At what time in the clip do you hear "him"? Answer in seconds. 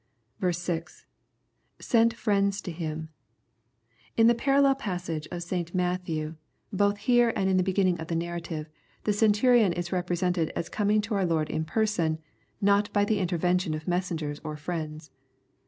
2.71-3.09